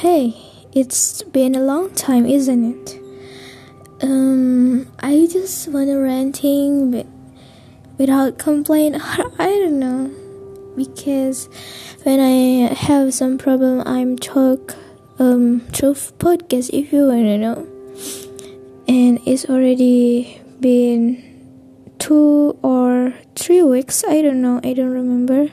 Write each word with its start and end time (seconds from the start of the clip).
Hey, 0.00 0.36
it's 0.74 1.22
been 1.22 1.54
a 1.54 1.60
long 1.60 1.90
time, 1.94 2.26
isn't 2.26 2.86
it? 2.86 3.00
Um, 4.02 4.92
I 4.98 5.26
just 5.32 5.68
wanna 5.68 5.98
ranting 5.98 6.90
but 6.90 7.06
without 7.96 8.36
complaint. 8.36 8.96
I 9.00 9.48
don't 9.48 9.78
know 9.78 10.10
because 10.76 11.48
when 12.02 12.20
I 12.20 12.74
have 12.74 13.14
some 13.14 13.38
problem, 13.38 13.84
I'm 13.86 14.18
talk 14.18 14.76
um 15.18 15.60
through 15.72 15.94
podcast. 16.20 16.68
If 16.74 16.92
you 16.92 17.06
wanna 17.06 17.38
know, 17.38 17.66
and 18.86 19.18
it's 19.24 19.46
already 19.46 20.42
been 20.60 21.24
two 21.98 22.58
or 22.62 23.14
three 23.34 23.62
weeks. 23.62 24.04
I 24.04 24.20
don't 24.20 24.42
know. 24.42 24.60
I 24.62 24.74
don't 24.74 24.92
remember 24.92 25.48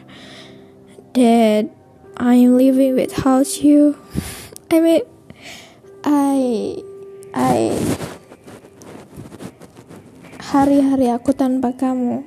that 1.13 1.69
I'm 2.17 2.57
living 2.57 2.93
without 2.93 3.63
you. 3.63 3.97
I 4.69 4.79
mean, 4.79 5.01
I, 6.05 6.77
I, 7.33 7.73
hari-hari 10.37 11.09
aku 11.09 11.33
tanpa 11.33 11.73
kamu 11.73 12.21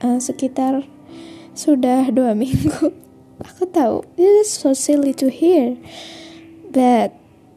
uh, 0.00 0.16
sekitar 0.16 0.88
sudah 1.52 2.08
dua 2.08 2.32
minggu. 2.40 2.96
Aku 3.44 3.68
tahu, 3.68 4.08
this 4.16 4.48
is 4.48 4.50
so 4.50 4.72
silly 4.72 5.12
to 5.12 5.28
hear, 5.28 5.76
but 6.72 7.12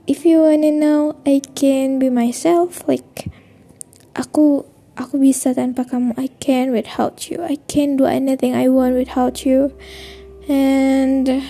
if 0.06 0.28
you 0.28 0.44
wanna 0.44 0.76
know, 0.76 1.16
I 1.24 1.40
can 1.56 2.04
be 2.04 2.12
myself. 2.12 2.84
Like, 2.84 3.32
aku 4.12 4.68
aku 5.00 5.24
bisa 5.24 5.56
tanpa 5.56 5.88
kamu. 5.88 6.20
I 6.20 6.28
can 6.44 6.76
without 6.76 7.32
you. 7.32 7.40
I 7.42 7.56
can 7.72 7.96
do 7.96 8.06
anything 8.06 8.52
I 8.54 8.68
want 8.68 9.00
without 9.00 9.48
you 9.48 9.72
and 10.52 11.44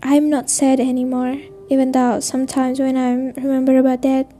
I'm 0.00 0.30
not 0.30 0.48
sad 0.48 0.78
anymore. 0.78 1.38
Even 1.68 1.90
though 1.90 2.20
sometimes 2.20 2.78
when 2.78 2.96
I 2.96 3.10
remember 3.40 3.76
about 3.78 4.02
that, 4.02 4.30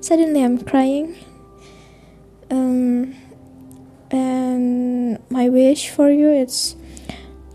suddenly 0.00 0.44
I'm 0.44 0.58
crying. 0.58 1.16
Um, 2.50 3.14
and 4.10 5.18
my 5.30 5.48
wish 5.48 5.88
for 5.88 6.10
you 6.10 6.28
is, 6.28 6.76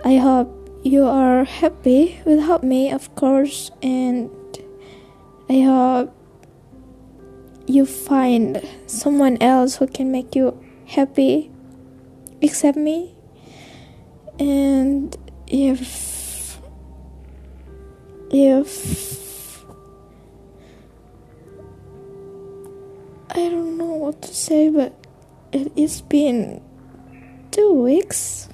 I 0.04 0.18
hope 0.18 0.50
you 0.84 1.06
are 1.06 1.44
happy 1.44 2.20
without 2.26 2.64
me, 2.64 2.92
of 2.92 3.14
course, 3.14 3.70
and 3.84 4.32
I 5.48 5.62
hope 5.62 6.16
you 7.68 7.86
find 7.86 8.68
someone 8.88 9.38
else 9.40 9.76
who 9.76 9.86
can 9.86 10.12
make 10.12 10.34
you 10.36 10.58
happy 10.88 11.52
except 12.42 12.76
me 12.76 13.14
and 14.40 15.16
if 15.52 16.58
if 18.32 19.66
I 23.30 23.50
don't 23.50 23.78
know 23.78 24.00
what 24.00 24.22
to 24.24 24.34
say, 24.34 24.70
but 24.70 24.96
it 25.52 25.78
has 25.78 26.02
been 26.02 26.62
two 27.52 27.74
weeks, 27.74 28.48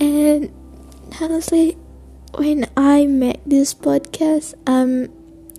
and 0.00 0.50
honestly, 1.20 1.76
when 2.34 2.66
I 2.74 3.04
make 3.04 3.44
this 3.44 3.74
podcast, 3.74 4.54
I'm 4.66 5.12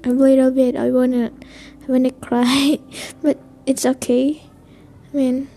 a 0.04 0.10
little 0.10 0.50
bit 0.50 0.76
I 0.76 0.90
wanna 0.90 1.32
I 1.88 1.92
wanna 1.92 2.12
cry, 2.26 2.80
but 3.22 3.38
it's 3.68 3.86
okay. 3.86 4.42
I 5.14 5.16
mean, 5.16 5.48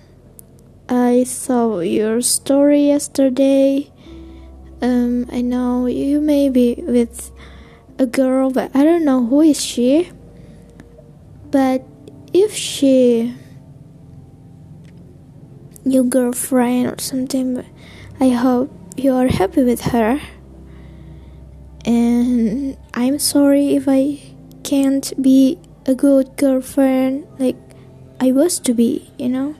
I 0.87 1.25
saw 1.25 1.81
your 1.81 2.21
story 2.21 2.89
yesterday 2.89 3.91
um, 4.83 5.27
I 5.33 5.41
know 5.41 5.87
you 5.87 6.21
may 6.21 6.49
be 6.49 6.75
with 6.79 7.31
a 7.99 8.07
girl, 8.07 8.51
but 8.51 8.75
I 8.75 8.85
don't 8.85 9.05
know 9.05 9.25
who 9.25 9.41
is 9.41 9.63
she. 9.63 10.11
But 11.51 11.85
if 12.33 12.55
she 12.55 13.35
your 15.85 16.05
girlfriend 16.05 16.89
or 16.89 16.99
something, 16.99 17.65
I 18.19 18.31
hope 18.31 18.71
you 18.97 19.15
are 19.15 19.29
happy 19.29 19.63
with 19.63 19.81
her. 19.93 20.21
And 21.85 22.77
I'm 22.93 23.19
sorry 23.19 23.77
if 23.77 23.85
I 23.87 24.19
can't 24.65 25.13
be 25.23 25.59
a 25.87 25.95
good 25.95 26.37
girlfriend 26.37 27.27
like 27.39 27.57
I 28.21 28.33
was 28.33 28.59
to 28.61 28.75
be, 28.75 29.11
you 29.17 29.29
know. 29.29 29.55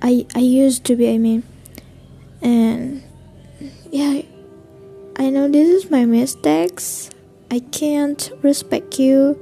I 0.00 0.26
I 0.34 0.40
used 0.40 0.84
to 0.84 0.96
be, 0.96 1.12
I 1.12 1.18
mean. 1.18 1.42
Yeah, 3.88 4.20
I 5.16 5.32
know 5.32 5.48
this 5.48 5.64
is 5.64 5.88
my 5.88 6.04
mistakes. 6.04 7.08
I 7.48 7.64
can't 7.72 8.20
respect 8.44 9.00
you. 9.00 9.40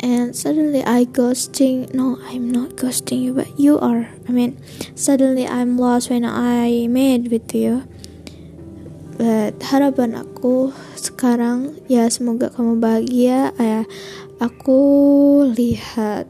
And 0.00 0.32
suddenly 0.32 0.80
I 0.80 1.04
ghosting. 1.04 1.92
No, 1.92 2.16
I'm 2.32 2.48
not 2.48 2.80
ghosting 2.80 3.20
you, 3.20 3.36
but 3.36 3.60
you 3.60 3.76
are. 3.76 4.08
I 4.24 4.32
mean, 4.32 4.56
suddenly 4.96 5.44
I'm 5.44 5.76
lost 5.76 6.08
when 6.08 6.24
I 6.24 6.88
made 6.88 7.28
with 7.28 7.52
you. 7.52 7.84
But 9.20 9.60
harapan 9.60 10.16
aku 10.16 10.72
sekarang 10.96 11.76
ya 11.84 12.08
semoga 12.08 12.48
kamu 12.56 12.80
bahagia. 12.80 13.52
Ya, 13.60 13.84
aku 14.40 14.80
lihat 15.52 16.24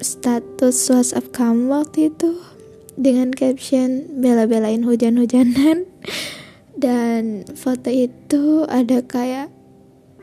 status 0.00 0.88
WhatsApp 0.88 1.36
kamu 1.36 1.68
waktu 1.68 2.08
itu 2.08 2.40
dengan 2.96 3.28
caption 3.36 4.08
bela-belain 4.24 4.88
hujan-hujanan 4.88 5.89
dan 6.78 7.44
foto 7.58 7.90
itu 7.92 8.64
ada 8.70 9.04
kayak 9.04 9.52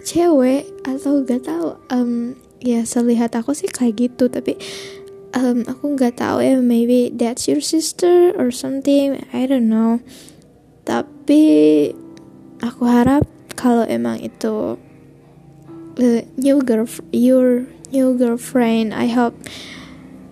cewek 0.01 0.69
atau 0.87 1.21
gak 1.25 1.45
tahu 1.45 1.77
um, 1.91 2.33
ya 2.63 2.85
selihat 2.87 3.33
aku 3.37 3.53
sih 3.53 3.69
kayak 3.69 4.09
gitu 4.09 4.29
tapi 4.29 4.57
um, 5.37 5.61
aku 5.67 5.93
nggak 5.97 6.17
tahu 6.17 6.41
ya 6.41 6.57
maybe 6.61 7.13
that's 7.13 7.45
your 7.45 7.61
sister 7.61 8.33
or 8.37 8.49
something 8.49 9.21
I 9.33 9.45
don't 9.45 9.69
know. 9.69 9.99
Tapi 10.87 11.43
aku 12.63 12.83
harap 12.87 13.27
kalau 13.59 13.83
emang 13.85 14.23
itu 14.23 14.79
uh, 15.99 16.21
new 16.39 16.57
girl 16.63 16.87
your 17.11 17.67
new 17.91 18.15
girlfriend 18.15 18.95
I 18.95 19.11
hope 19.11 19.35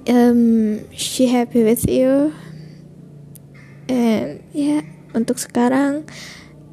um, 0.08 0.80
she 0.96 1.28
happy 1.28 1.64
with 1.64 1.86
you. 1.90 2.34
And 3.86 4.42
yeah, 4.56 4.82
untuk 5.16 5.40
sekarang 5.40 6.04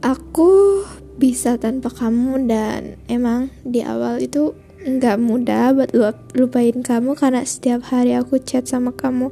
aku 0.03 0.83
bisa 1.17 1.55
tanpa 1.57 1.89
kamu 1.95 2.51
dan 2.51 2.99
emang 3.07 3.55
di 3.63 3.87
awal 3.87 4.19
itu 4.19 4.59
nggak 4.83 5.19
mudah 5.23 5.71
buat 5.79 5.95
lupain 6.35 6.83
kamu 6.83 7.15
karena 7.15 7.47
setiap 7.47 7.87
hari 7.95 8.19
aku 8.19 8.43
chat 8.43 8.67
sama 8.67 8.91
kamu 8.91 9.31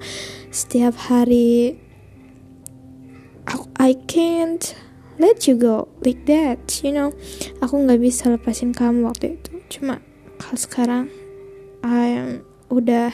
setiap 0.55 0.95
hari 1.11 1.75
aku, 3.51 3.67
I 3.83 3.99
can't 4.07 4.63
let 5.19 5.51
you 5.51 5.59
go 5.59 5.91
like 6.07 6.23
that 6.31 6.63
you 6.87 6.95
know? 6.95 7.11
Aku 7.59 7.83
nggak 7.83 7.99
bisa 7.99 8.31
lepasin 8.31 8.71
kamu 8.71 9.11
waktu 9.11 9.43
itu. 9.43 9.59
Cuma 9.67 9.99
kalau 10.39 10.59
sekarang 10.59 11.05
I 11.83 12.07
am 12.15 12.31
udah 12.71 13.11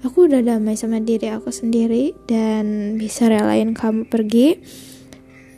aku 0.00 0.24
udah 0.24 0.40
damai 0.40 0.80
sama 0.80 1.04
diri 1.04 1.28
aku 1.28 1.52
sendiri 1.52 2.16
dan 2.24 2.96
bisa 2.96 3.28
relain 3.28 3.76
kamu 3.76 4.08
pergi 4.08 4.64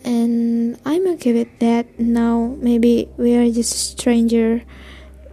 and 0.07 0.79
I'm 0.87 1.05
okay 1.19 1.35
with 1.35 1.53
that. 1.59 1.99
Now 1.99 2.55
maybe 2.63 3.11
we 3.19 3.35
are 3.35 3.51
just 3.51 3.99
stranger. 3.99 4.63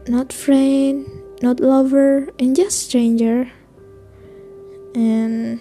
Not 0.09 0.33
friend 0.33 1.05
not 1.43 1.59
lover 1.59 2.31
and 2.39 2.55
just 2.55 2.87
stranger. 2.87 3.51
And 4.95 5.59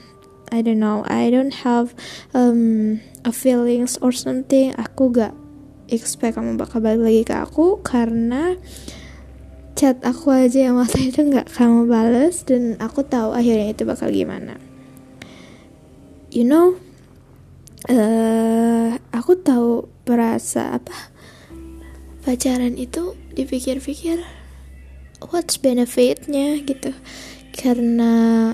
I 0.54 0.62
don't 0.62 0.78
know. 0.78 1.02
I 1.04 1.28
don't 1.28 1.52
have 1.66 1.92
um, 2.32 3.02
a 3.26 3.34
feelings 3.34 3.98
or 3.98 4.14
something. 4.14 4.72
Aku 4.78 5.10
gak 5.10 5.34
expect 5.90 6.38
kamu 6.38 6.56
bakal 6.56 6.80
balik 6.80 7.02
lagi 7.02 7.22
ke 7.26 7.34
aku 7.34 7.82
karena 7.82 8.56
chat 9.74 9.98
aku 10.06 10.30
aja 10.30 10.70
yang 10.70 10.78
waktu 10.78 11.10
itu 11.10 11.20
nggak 11.26 11.52
kamu 11.52 11.84
bales 11.90 12.46
dan 12.46 12.78
aku 12.80 13.04
tahu 13.04 13.34
akhirnya 13.34 13.74
itu 13.74 13.82
bakal 13.84 14.08
gimana. 14.08 14.56
You 16.32 16.48
know 16.48 16.80
uh, 17.88 18.94
aku 19.10 19.32
tahu 19.42 19.88
perasa 20.06 20.78
apa? 20.78 20.94
Pacaran 22.22 22.78
itu 22.78 23.18
dipikir-pikir 23.34 24.22
what's 25.30 25.58
benefitnya 25.58 26.58
gitu. 26.62 26.94
Karena 27.54 28.50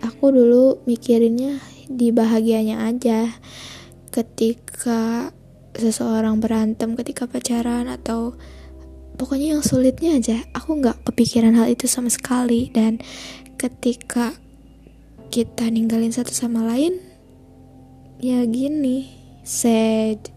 aku 0.00 0.32
dulu 0.32 0.84
mikirinnya 0.88 1.60
di 1.88 2.08
bahagianya 2.12 2.88
aja. 2.88 3.28
Ketika 4.08 5.34
seseorang 5.74 6.38
berantem 6.38 6.94
ketika 6.94 7.26
pacaran 7.26 7.90
atau 7.90 8.38
pokoknya 9.18 9.58
yang 9.58 9.62
sulitnya 9.66 10.14
aja 10.14 10.38
aku 10.54 10.78
nggak 10.78 11.02
kepikiran 11.10 11.58
hal 11.58 11.68
itu 11.68 11.84
sama 11.90 12.08
sekali. 12.08 12.72
Dan 12.72 13.02
ketika 13.60 14.32
kita 15.28 15.66
ninggalin 15.66 16.14
satu 16.14 16.30
sama 16.30 16.62
lain 16.62 17.13
ya 18.24 18.48
gini. 18.48 19.12
Sad. 19.44 20.32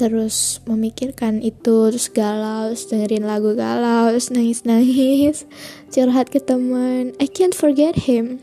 Terus 0.00 0.64
memikirkan 0.64 1.44
itu 1.44 1.92
terus 1.92 2.08
galau 2.08 2.72
terus 2.72 2.88
dengerin 2.88 3.28
lagu 3.28 3.52
galau 3.52 4.08
terus 4.08 4.32
nangis 4.32 4.64
nangis 4.64 5.44
curhat 5.92 6.32
ke 6.32 6.40
teman. 6.40 7.12
I 7.20 7.28
can't 7.28 7.52
forget 7.52 8.08
him. 8.08 8.40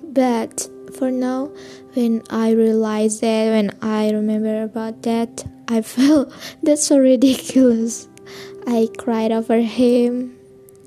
But 0.00 0.72
for 0.96 1.12
now 1.12 1.52
when 1.92 2.24
I 2.32 2.56
realize 2.56 3.20
that 3.20 3.52
when 3.52 3.76
I 3.84 4.08
remember 4.08 4.64
about 4.64 5.04
that 5.04 5.44
I 5.68 5.84
felt 5.84 6.32
that's 6.64 6.88
so 6.88 6.96
ridiculous. 6.96 8.08
I 8.64 8.88
cried 8.96 9.34
over 9.34 9.60
him. 9.60 10.38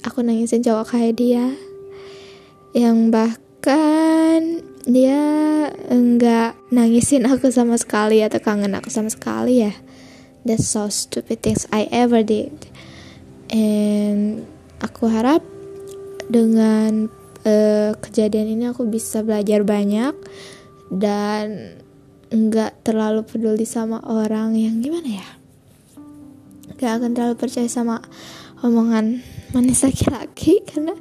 Aku 0.07 0.23
nangisin 0.23 0.63
cowok 0.63 0.95
kayak 0.95 1.19
dia. 1.19 1.45
Yang 2.71 2.97
bahkan 3.11 4.63
dia 4.85 5.21
enggak 5.89 6.53
nangisin 6.69 7.25
aku 7.25 7.49
sama 7.49 7.73
sekali 7.81 8.21
atau 8.21 8.37
kangen 8.37 8.77
aku 8.77 8.93
sama 8.93 9.09
sekali 9.09 9.65
ya. 9.65 9.73
That's 10.45 10.69
so 10.69 10.85
stupid 10.93 11.41
things 11.41 11.65
I 11.73 11.89
ever 11.89 12.21
did. 12.21 12.53
And 13.49 14.45
aku 14.77 15.09
harap 15.09 15.41
dengan 16.29 17.09
uh, 17.45 17.97
kejadian 17.97 18.53
ini 18.53 18.69
aku 18.69 18.85
bisa 18.85 19.25
belajar 19.25 19.65
banyak 19.65 20.13
dan 20.93 21.77
enggak 22.29 22.77
terlalu 22.85 23.25
peduli 23.25 23.65
sama 23.65 24.01
orang 24.05 24.53
yang 24.53 24.85
gimana 24.85 25.21
ya. 25.21 25.27
Gak 26.75 27.01
akan 27.01 27.17
terlalu 27.17 27.35
percaya 27.39 27.69
sama 27.71 28.05
omongan 28.61 29.23
manis 29.55 29.81
laki-laki 29.81 30.61
karena 30.67 30.93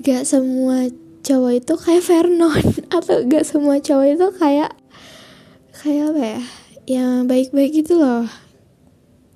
gak 0.00 0.24
semua 0.24 0.88
cowok 1.22 1.52
itu 1.64 1.74
kayak 1.76 2.04
Vernon. 2.04 2.64
Atau 2.96 3.24
gak 3.28 3.44
semua 3.46 3.80
cowok 3.80 4.06
itu 4.06 4.26
kayak 4.38 4.72
kayak 5.76 6.04
apa 6.14 6.22
ya? 6.22 6.42
Yang 6.88 7.14
baik-baik 7.28 7.72
gitu 7.84 8.00
loh. 8.00 8.24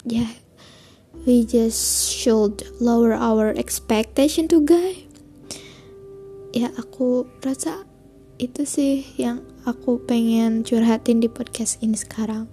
Ya 0.04 0.24
yeah, 0.24 0.30
we 1.24 1.48
just 1.48 2.12
should 2.12 2.64
lower 2.76 3.16
our 3.16 3.56
expectation 3.56 4.44
to 4.48 4.60
guy 4.60 5.04
ya 6.54 6.70
aku 6.78 7.26
rasa 7.42 7.82
itu 8.38 8.62
sih 8.62 9.02
yang 9.18 9.42
aku 9.66 9.98
pengen 10.06 10.62
curhatin 10.62 11.18
di 11.18 11.26
podcast 11.26 11.82
ini 11.82 11.98
sekarang. 11.98 12.46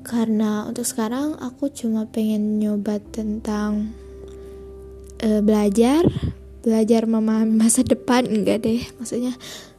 Karena 0.00 0.64
untuk 0.64 0.88
sekarang 0.88 1.36
aku 1.36 1.68
cuma 1.68 2.08
pengen 2.08 2.56
nyoba 2.56 2.96
tentang 3.12 3.92
uh, 5.20 5.44
belajar 5.44 6.08
belajar 6.60 7.04
memahami 7.08 7.56
masa 7.56 7.84
depan? 7.84 8.28
Enggak 8.28 8.64
deh 8.64 8.84
maksudnya 9.00 9.34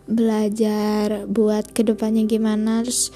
belajar 0.09 1.29
buat 1.29 1.71
ke 1.71 1.85
depannya 1.87 2.27
gimana 2.27 2.83
terus 2.83 3.13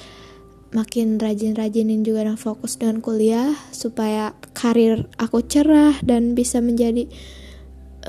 makin 0.75 1.15
rajin-rajinin 1.15 2.03
juga 2.03 2.27
dan 2.27 2.35
fokus 2.35 2.75
dengan 2.75 2.99
kuliah 2.99 3.55
supaya 3.71 4.35
karir 4.51 5.07
aku 5.15 5.39
cerah 5.43 5.95
dan 6.03 6.35
bisa 6.35 6.59
menjadi 6.59 7.07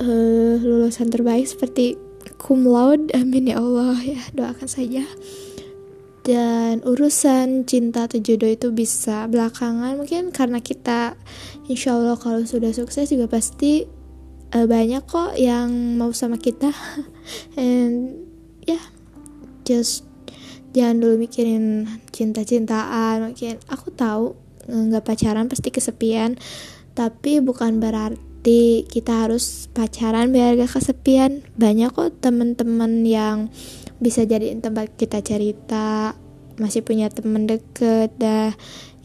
uh, 0.03 0.59
lulusan 0.59 1.07
terbaik 1.07 1.47
seperti 1.47 1.95
cum 2.35 2.67
laude. 2.67 3.09
Amin 3.15 3.47
ya 3.47 3.63
Allah. 3.63 3.95
Ya 4.03 4.21
doakan 4.35 4.67
saja. 4.67 5.07
Dan 6.27 6.83
urusan 6.83 7.63
cinta 7.63 8.03
atau 8.11 8.19
jodoh 8.19 8.51
itu 8.51 8.67
bisa 8.75 9.31
belakangan 9.31 9.95
mungkin 9.95 10.35
karena 10.35 10.59
kita 10.59 11.15
insya 11.71 11.95
Allah 11.95 12.19
kalau 12.19 12.43
sudah 12.43 12.75
sukses 12.75 13.07
juga 13.07 13.31
pasti 13.31 13.87
uh, 14.53 14.67
banyak 14.67 15.03
kok 15.03 15.35
yang 15.35 15.97
mau 15.99 16.11
sama 16.15 16.39
kita. 16.39 16.71
And 17.59 18.23
ya 18.63 18.77
yeah, 18.77 18.83
just 19.67 20.07
jangan 20.71 21.03
dulu 21.03 21.27
mikirin 21.27 21.87
cinta-cintaan. 22.11 23.31
Mungkin 23.31 23.59
aku 23.67 23.91
tahu 23.91 24.37
nggak 24.67 25.03
pacaran 25.03 25.51
pasti 25.51 25.73
kesepian. 25.73 26.39
Tapi 26.97 27.43
bukan 27.43 27.77
berarti 27.77 28.87
kita 28.89 29.27
harus 29.27 29.69
pacaran 29.69 30.33
biar 30.33 30.57
gak 30.57 30.81
kesepian. 30.81 31.45
Banyak 31.59 31.93
kok 31.93 32.17
temen-temen 32.23 33.05
yang 33.05 33.53
bisa 34.01 34.25
jadi 34.25 34.53
tempat 34.57 34.93
kita 34.97 35.21
cerita 35.21 36.13
masih 36.57 36.81
punya 36.81 37.05
temen 37.13 37.45
deket 37.45 38.17
dah 38.17 38.49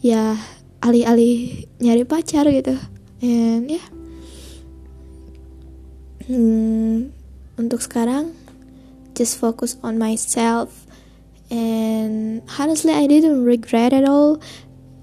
ya 0.00 0.40
alih-alih 0.80 1.68
nyari 1.84 2.08
pacar 2.08 2.48
gitu. 2.48 2.80
And 3.20 3.68
ya. 3.68 3.76
yeah 3.76 4.01
hmm, 6.26 7.10
untuk 7.58 7.80
sekarang 7.82 8.34
just 9.12 9.38
focus 9.38 9.76
on 9.84 10.00
myself. 10.00 10.86
And 11.52 12.40
honestly 12.58 12.96
I 12.96 13.04
didn't 13.04 13.44
regret 13.44 13.92
at 13.92 14.08
all. 14.08 14.40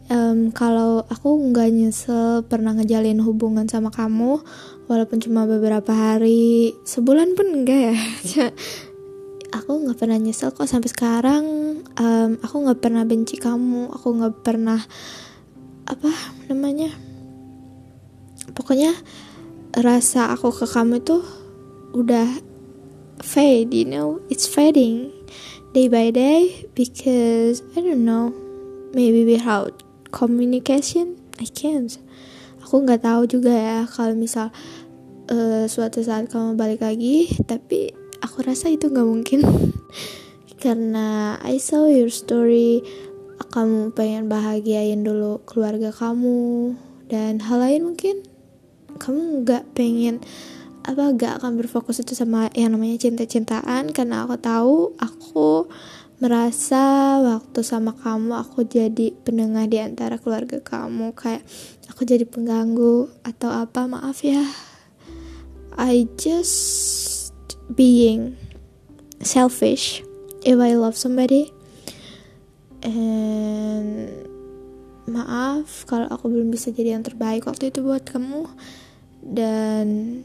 Um, 0.09 0.49
kalau 0.49 1.05
aku 1.05 1.53
nggak 1.53 1.69
nyesel 1.69 2.41
pernah 2.49 2.73
ngejalin 2.73 3.21
hubungan 3.21 3.69
sama 3.69 3.93
kamu 3.93 4.41
walaupun 4.89 5.21
cuma 5.21 5.45
beberapa 5.45 5.93
hari 5.93 6.73
sebulan 6.81 7.37
pun 7.37 7.61
enggak 7.61 7.93
ya. 7.93 7.97
Aku 9.61 9.85
nggak 9.85 10.01
pernah 10.01 10.17
nyesel 10.17 10.49
kok 10.49 10.65
sampai 10.65 10.89
sekarang. 10.89 11.45
Um, 11.99 12.39
aku 12.41 12.63
nggak 12.63 12.79
pernah 12.79 13.03
benci 13.03 13.35
kamu 13.35 13.91
aku 13.91 14.07
nggak 14.15 14.39
pernah 14.39 14.79
apa 15.89 16.11
namanya 16.47 16.93
pokoknya 18.53 18.93
rasa 19.77 20.33
aku 20.33 20.49
ke 20.49 20.65
kamu 20.65 21.01
tuh 21.05 21.21
udah 21.93 22.41
fade 23.21 23.73
you 23.73 23.85
know? 23.85 24.17
It's 24.29 24.49
fading 24.49 25.13
day 25.73 25.85
by 25.85 26.09
day 26.09 26.65
because 26.73 27.61
I 27.77 27.85
don't 27.85 28.05
know 28.05 28.33
maybe 28.93 29.25
without 29.25 29.85
communication 30.09 31.17
I 31.37 31.45
can't. 31.45 31.93
Aku 32.65 32.85
nggak 32.85 33.05
tahu 33.05 33.25
juga 33.29 33.53
ya 33.53 33.79
kalau 33.85 34.13
misal 34.17 34.53
uh, 35.29 35.65
suatu 35.65 36.01
saat 36.01 36.29
kamu 36.29 36.57
balik 36.57 36.81
lagi 36.85 37.29
tapi 37.45 37.93
aku 38.21 38.45
rasa 38.45 38.69
itu 38.69 38.89
nggak 38.89 39.07
mungkin. 39.07 39.39
Karena 40.63 41.39
I 41.39 41.55
saw 41.55 41.87
your 41.87 42.11
story 42.11 42.83
kamu 43.49 43.95
pengen 43.97 44.29
bahagiain 44.29 45.01
dulu 45.01 45.41
keluarga 45.47 45.89
kamu 45.89 46.75
dan 47.09 47.41
hal 47.41 47.63
lain 47.63 47.81
mungkin 47.89 48.21
kamu 48.99 49.47
nggak 49.47 49.63
pengen 49.73 50.19
apa 50.89 51.11
gak 51.13 51.33
akan 51.43 51.59
berfokus 51.59 52.01
itu 52.01 52.15
sama 52.15 52.49
yang 52.57 52.73
namanya 52.73 52.97
cinta-cintaan? 52.97 53.91
Karena 53.93 54.25
aku 54.25 54.35
tahu 54.39 54.97
aku 54.97 55.69
merasa 56.19 57.15
waktu 57.21 57.61
sama 57.61 57.95
kamu 57.95 58.35
aku 58.35 58.65
jadi 58.67 59.15
penengah 59.23 59.69
di 59.69 59.77
antara 59.79 60.17
keluarga 60.17 60.57
kamu. 60.63 61.13
Kayak 61.13 61.43
aku 61.93 62.07
jadi 62.09 62.25
pengganggu 62.25 63.11
atau 63.21 63.49
apa 63.53 63.85
maaf 63.85 64.23
ya. 64.25 64.41
I 65.77 66.09
just 66.17 67.31
being 67.71 68.35
selfish 69.21 70.01
if 70.41 70.57
I 70.57 70.73
love 70.73 70.97
somebody. 70.97 71.53
And 72.81 74.09
maaf 75.05 75.85
kalau 75.85 76.07
aku 76.07 76.31
belum 76.31 76.49
bisa 76.49 76.71
jadi 76.71 76.95
yang 76.97 77.03
terbaik 77.03 77.45
waktu 77.45 77.69
itu 77.69 77.83
buat 77.83 78.07
kamu 78.07 78.47
dan 79.23 80.19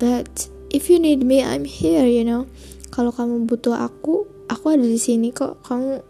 but 0.00 0.48
if 0.72 0.88
you 0.88 0.96
need 1.02 1.26
me 1.26 1.44
I'm 1.44 1.66
here 1.66 2.06
you 2.06 2.24
know. 2.24 2.46
Kalau 2.90 3.14
kamu 3.14 3.46
butuh 3.46 3.78
aku 3.78 4.26
aku 4.50 4.64
ada 4.74 4.82
di 4.82 4.98
sini 4.98 5.30
kok. 5.30 5.62
Kamu 5.62 6.02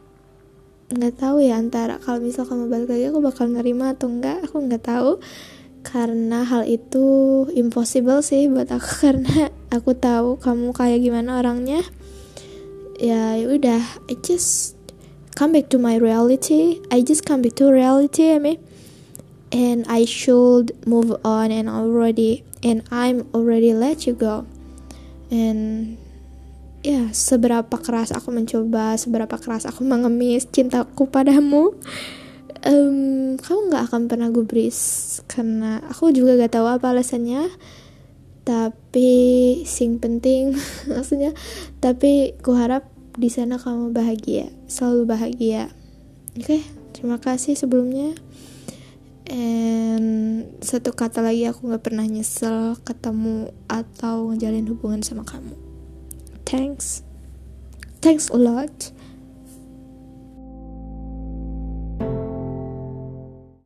nggak 0.91 1.15
tahu 1.23 1.39
ya 1.45 1.61
antara 1.61 2.03
kalau 2.03 2.19
misal 2.19 2.49
kamu 2.49 2.67
balik 2.67 2.91
lagi 2.91 3.07
aku 3.13 3.23
bakal 3.23 3.47
nerima 3.47 3.95
atau 3.95 4.09
enggak 4.09 4.49
aku 4.49 4.65
nggak 4.65 4.85
tahu. 4.85 5.21
Karena 5.81 6.45
hal 6.45 6.69
itu 6.69 7.05
impossible 7.57 8.21
sih 8.21 8.49
buat 8.49 8.69
aku 8.69 8.91
karena 9.05 9.53
aku 9.73 9.93
tahu 9.97 10.41
kamu 10.41 10.73
kayak 10.73 11.05
gimana 11.05 11.41
orangnya. 11.41 11.85
Ya, 13.01 13.37
ya 13.37 13.49
udah 13.49 13.81
I 14.13 14.15
just 14.21 14.77
come 15.37 15.57
back 15.57 15.73
to 15.73 15.81
my 15.81 15.97
reality. 15.97 16.81
I 16.93 17.05
just 17.05 17.25
come 17.29 17.45
back 17.45 17.57
to 17.61 17.69
reality 17.69 18.33
I 18.33 18.41
mean 18.41 18.61
and 19.51 19.87
I 19.91 20.07
should 20.07 20.75
move 20.87 21.15
on 21.27 21.51
and 21.51 21.67
already 21.67 22.47
and 22.63 22.87
I'm 22.91 23.27
already 23.35 23.75
let 23.75 24.07
you 24.07 24.15
go. 24.15 24.47
And 25.31 25.99
ya 26.81 26.97
yeah, 26.97 27.07
seberapa 27.13 27.77
keras 27.77 28.09
aku 28.15 28.33
mencoba 28.33 28.97
seberapa 28.97 29.37
keras 29.37 29.69
aku 29.69 29.85
mengemis 29.85 30.49
cintaku 30.49 31.13
padamu 31.13 31.77
um, 32.65 33.37
kamu 33.37 33.61
nggak 33.69 33.85
akan 33.91 34.03
pernah 34.07 34.29
gubris. 34.33 35.21
Karena 35.27 35.83
aku 35.91 36.15
juga 36.15 36.39
gak 36.41 36.57
tahu 36.57 36.67
apa 36.71 36.95
alasannya 36.95 37.51
tapi 38.41 39.13
sing 39.69 40.01
penting 40.01 40.57
maksudnya 40.91 41.37
tapi 41.79 42.35
ku 42.41 42.57
harap 42.57 42.89
di 43.15 43.29
sana 43.29 43.61
kamu 43.61 43.93
bahagia 43.93 44.49
selalu 44.71 45.11
bahagia. 45.11 45.71
Oke 46.39 46.59
okay? 46.59 46.63
terima 46.95 47.19
kasih 47.21 47.59
sebelumnya 47.59 48.17
and 49.31 50.59
satu 50.61 50.91
kata 50.91 51.23
lagi 51.23 51.47
aku 51.47 51.71
nggak 51.71 51.87
pernah 51.87 52.05
nyesel 52.05 52.75
ketemu 52.83 53.55
atau 53.71 54.35
ngejalin 54.35 54.67
hubungan 54.67 55.01
sama 55.07 55.23
kamu. 55.23 55.55
Thanks. 56.43 57.07
Thanks 58.03 58.27
a 58.29 58.39
lot 58.41 58.91